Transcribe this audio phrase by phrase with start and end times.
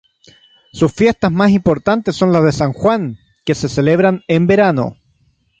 [0.73, 4.97] Sus fiestas más importantes son las de San Juan, que se celebran en verano.